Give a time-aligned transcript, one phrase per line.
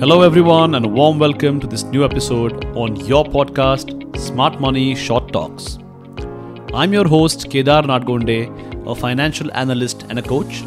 [0.00, 4.94] Hello, everyone, and a warm welcome to this new episode on your podcast, Smart Money
[4.94, 5.78] Short Talks.
[6.72, 10.62] I'm your host, Kedar Nadgonde, a financial analyst and a coach,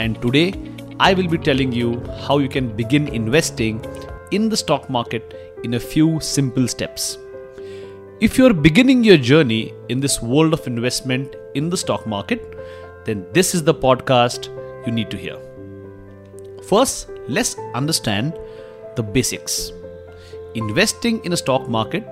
[0.00, 0.54] and today
[0.98, 3.80] I will be telling you how you can begin investing
[4.32, 7.16] in the stock market in a few simple steps.
[8.20, 12.58] If you're beginning your journey in this world of investment in the stock market,
[13.04, 14.48] then this is the podcast
[14.84, 15.38] you need to hear.
[16.64, 18.34] First, let's understand
[18.96, 19.72] the basics.
[20.54, 22.04] Investing in a stock market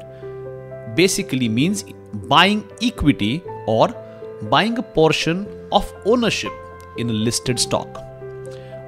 [0.95, 3.88] basically means buying equity or
[4.50, 6.52] buying a portion of ownership
[6.98, 7.88] in a listed stock.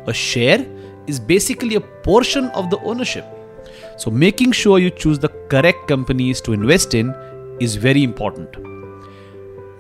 [0.07, 0.67] A share
[1.07, 3.25] is basically a portion of the ownership.
[3.97, 7.15] So, making sure you choose the correct companies to invest in
[7.61, 8.57] is very important.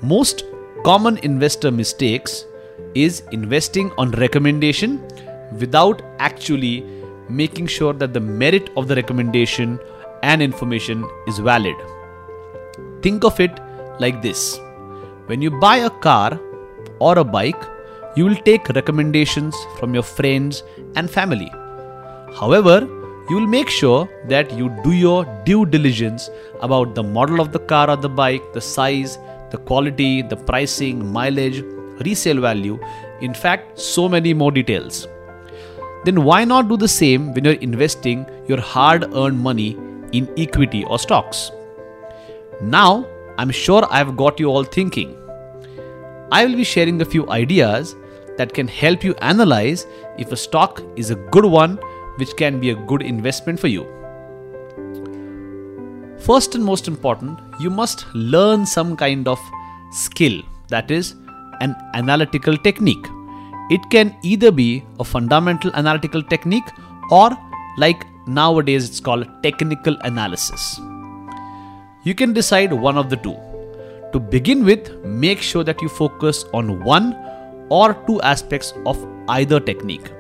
[0.03, 0.45] Most
[0.85, 2.45] common investor mistakes
[2.95, 5.03] is investing on recommendation
[5.59, 6.85] without actually
[7.29, 9.79] making sure that the merit of the recommendation
[10.23, 11.77] and information is valid.
[13.03, 13.61] Think of it
[13.99, 14.59] like this
[15.27, 16.39] when you buy a car
[16.99, 17.63] or a bike,
[18.17, 20.63] you will take recommendations from your friends
[20.97, 21.51] and family.
[22.39, 22.81] However,
[23.31, 26.29] you will make sure that you do your due diligence
[26.61, 29.17] about the model of the car or the bike, the size,
[29.51, 31.63] the quality, the pricing, mileage,
[32.05, 32.79] resale value,
[33.23, 35.07] in fact, so many more details
[36.05, 39.77] then why not do the same when you're investing your hard earned money
[40.13, 41.51] in equity or stocks?
[42.61, 43.07] Now,
[43.39, 45.17] I'm sure I've got you all thinking.
[46.31, 47.97] I will be sharing a few ideas
[48.37, 49.87] that can help you analyze
[50.19, 51.79] if a stock is a good one
[52.17, 53.85] which can be a good investment for you.
[56.19, 59.39] First and most important, you must learn some kind of
[59.93, 61.15] skill that is,
[61.61, 63.07] an analytical technique.
[63.71, 66.69] It can either be a fundamental analytical technique
[67.11, 67.31] or,
[67.79, 70.79] like nowadays, it's called technical analysis.
[72.03, 73.37] You can decide one of the two.
[74.13, 77.17] To begin with, make sure that you focus on one
[77.71, 80.13] or two aspects of either technique.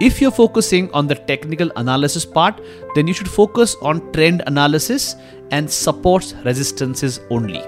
[0.00, 2.60] If you're focusing on the technical analysis part,
[2.94, 5.16] then you should focus on trend analysis
[5.50, 7.62] and supports resistances only.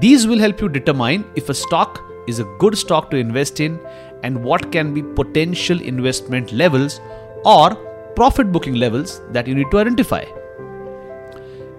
[0.00, 3.78] These will help you determine if a stock is a good stock to invest in
[4.22, 7.00] and what can be potential investment levels
[7.44, 7.74] or
[8.16, 10.24] profit booking levels that you need to identify.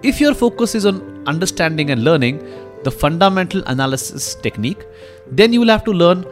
[0.02, 2.38] If your focus is on understanding and learning
[2.84, 4.86] the fundamental analysis technique,
[5.26, 6.24] then you will have to learn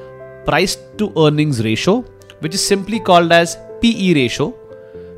[0.45, 2.03] price to earnings ratio,
[2.39, 4.51] which is simply called as PE ratio,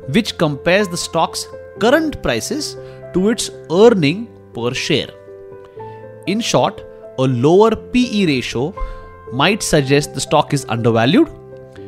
[0.09, 1.47] which compares the stock's
[1.79, 2.75] current prices
[3.13, 5.09] to its earning per share.
[6.25, 6.83] In short,
[7.19, 8.73] a lower PE ratio
[9.33, 11.29] might suggest the stock is undervalued.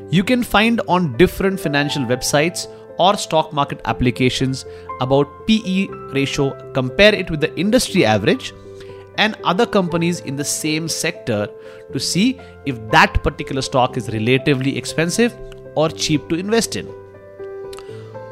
[0.09, 2.68] You can find on different financial websites
[3.00, 4.66] or stock market applications
[5.00, 8.53] about PE ratio, compare it with the industry average
[9.18, 11.48] and other companies in the same sector
[11.94, 15.34] to see if that particular stock is relatively expensive
[15.75, 16.86] or cheap to invest in.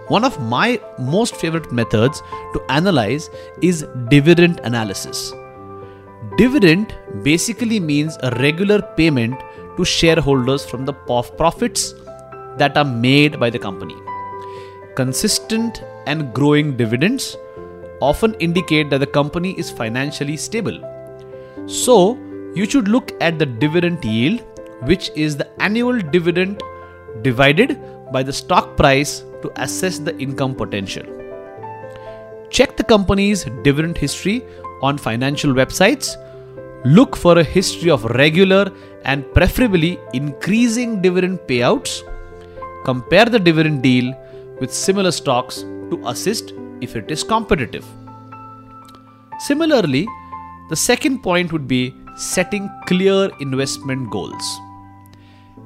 [0.09, 2.21] One of my most favorite methods
[2.53, 3.29] to analyze
[3.61, 5.31] is dividend analysis.
[6.39, 9.37] Dividend basically means a regular payment
[9.75, 11.95] to shareholders from the profits
[12.57, 13.97] that are made by the company.
[14.95, 17.35] Consistent and growing dividends
[17.99, 20.79] often indicate that the company is financially stable.
[21.65, 22.17] So,
[22.55, 24.39] you should look at the dividend yield,
[24.83, 26.63] which is the annual dividend
[27.21, 27.77] divided
[28.13, 31.03] by the stock price to assess the income potential.
[32.49, 34.45] Check the company's dividend history
[34.81, 36.15] on financial websites
[36.85, 38.71] Look for a history of regular
[39.03, 42.03] and preferably increasing dividend payouts.
[42.85, 44.15] Compare the dividend yield
[44.61, 47.85] with similar stocks to assist if it is competitive.
[49.39, 50.07] Similarly,
[50.69, 54.59] the second point would be setting clear investment goals.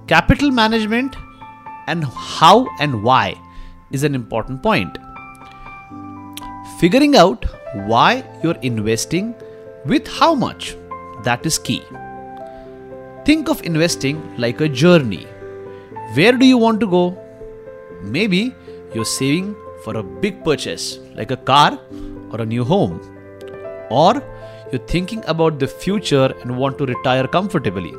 [0.08, 1.16] Capital management
[1.86, 3.40] and how and why
[3.92, 4.98] is an important point.
[6.80, 7.46] Figuring out
[7.86, 9.36] why you're investing
[9.86, 10.76] with how much
[11.24, 11.84] that is key.
[13.26, 15.26] Think of investing like a journey.
[16.14, 17.18] Where do you want to go?
[18.02, 18.54] Maybe
[18.94, 21.80] you're saving for a big purchase like a car
[22.32, 23.00] or a new home.
[23.90, 24.22] Or
[24.72, 27.94] you're thinking about the future and want to retire comfortably.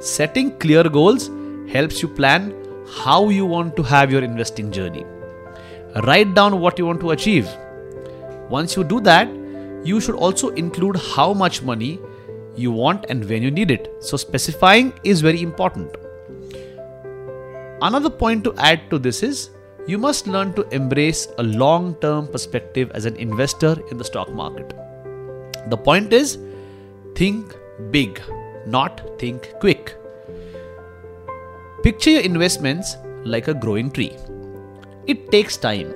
[0.00, 1.30] Setting clear goals
[1.72, 2.54] helps you plan
[2.96, 5.04] how you want to have your investing journey.
[6.04, 7.48] Write down what you want to achieve.
[8.48, 9.28] Once you do that,
[9.84, 11.98] you should also include how much money
[12.58, 13.92] you want and when you need it.
[14.00, 15.96] So, specifying is very important.
[17.80, 19.50] Another point to add to this is
[19.86, 24.32] you must learn to embrace a long term perspective as an investor in the stock
[24.32, 24.74] market.
[25.68, 26.38] The point is
[27.14, 27.54] think
[27.90, 28.20] big,
[28.66, 29.94] not think quick.
[31.82, 34.16] Picture your investments like a growing tree.
[35.06, 35.94] It takes time,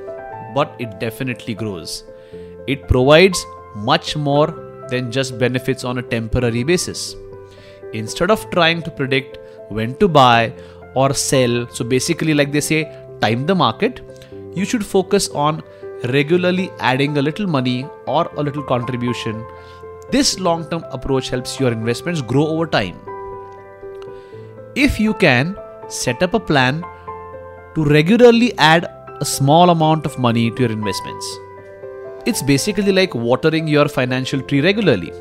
[0.55, 2.05] but it definitely grows.
[2.67, 3.45] It provides
[3.75, 4.62] much more
[4.93, 7.17] than just benefits on a temporary basis.
[7.93, 10.53] Instead of trying to predict when to buy
[10.95, 12.81] or sell, so basically, like they say,
[13.21, 14.01] time the market,
[14.55, 15.63] you should focus on
[16.15, 19.45] regularly adding a little money or a little contribution.
[20.11, 22.99] This long term approach helps your investments grow over time.
[24.75, 25.57] If you can
[25.89, 26.83] set up a plan
[27.75, 28.91] to regularly add
[29.21, 31.39] a small amount of money to your investments,
[32.25, 35.13] it's basically like watering your financial tree regularly.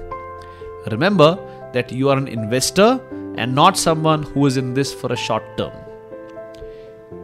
[0.91, 1.37] Remember
[1.73, 2.99] that you are an investor
[3.37, 5.71] and not someone who is in this for a short term.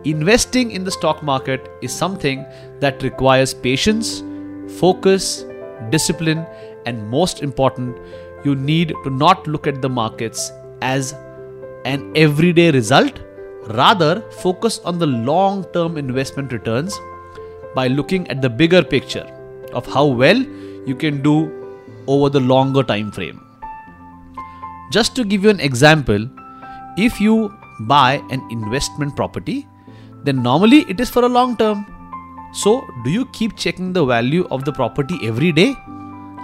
[0.04, 2.46] Investing in the stock market is something
[2.80, 4.24] that requires patience,
[4.80, 5.46] focus,
[5.92, 6.46] discipline,
[6.88, 7.98] and most important,
[8.44, 10.52] you need to not look at the markets
[10.82, 11.14] as
[11.86, 13.20] an everyday result,
[13.70, 17.00] rather, focus on the long term investment returns
[17.76, 19.28] by looking at the bigger picture
[19.74, 20.38] of how well
[20.86, 21.52] you can do
[22.08, 23.42] over the longer time frame.
[24.92, 26.30] Just to give you an example,
[26.98, 29.68] if you buy an investment property,
[30.24, 31.86] then normally it is for a long term.
[32.54, 35.75] So, do you keep checking the value of the property every day?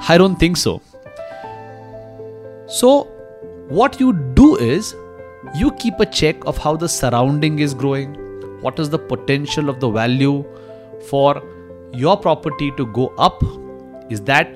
[0.07, 0.81] I don't think so.
[2.67, 3.03] So,
[3.69, 4.93] what you do is
[5.55, 8.13] you keep a check of how the surrounding is growing,
[8.61, 10.43] what is the potential of the value
[11.09, 11.41] for
[11.93, 13.43] your property to go up.
[14.09, 14.49] Is that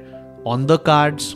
[0.45, 1.36] on the cards?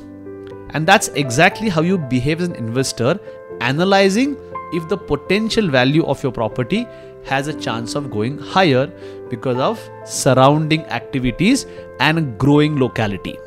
[0.74, 3.20] And that's exactly how you behave as an investor,
[3.60, 4.38] analyzing
[4.74, 6.88] if the potential value of your property
[7.26, 8.88] has a chance of going higher
[9.30, 11.66] because of surrounding activities
[12.00, 13.38] and growing locality.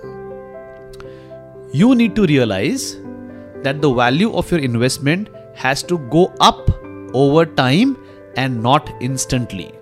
[1.72, 2.98] You need to realize
[3.62, 6.70] that the value of your investment has to go up
[7.14, 7.96] over time
[8.36, 9.72] and not instantly.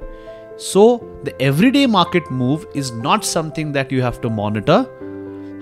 [0.65, 0.83] So,
[1.25, 4.81] the everyday market move is not something that you have to monitor.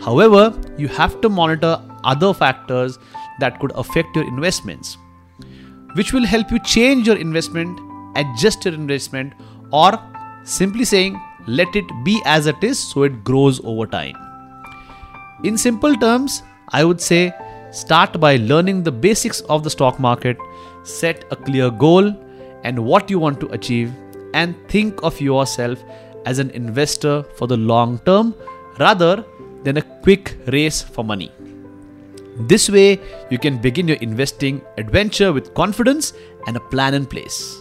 [0.05, 0.43] However,
[0.77, 2.99] you have to monitor other factors
[3.39, 4.99] that could affect your investments,
[5.95, 7.79] which will help you change your investment
[8.17, 9.33] adjust your investment,
[9.73, 9.99] or
[10.45, 14.17] simply saying, let it be as it is so it grows over time.
[15.45, 17.33] In simple terms, I would say
[17.71, 20.37] start by learning the basics of the stock market,
[20.83, 22.15] set a clear goal
[22.65, 23.93] and what you want to achieve,
[24.35, 25.83] and think of yourself
[26.27, 28.35] as an investor for the long term
[28.79, 29.25] rather
[29.65, 31.31] than a quick race for money.
[32.49, 32.99] This way,
[33.31, 36.15] you can begin your investing adventure with confidence
[36.47, 37.59] and a plan in place.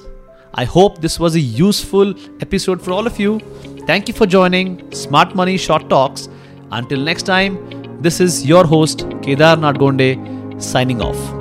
[0.54, 3.40] I hope this was a useful episode for all of you.
[3.86, 6.30] Thank you for joining Smart Money Short Talks.
[6.72, 11.39] Until next time, this is your host, Kedar Nadgonde, signing off.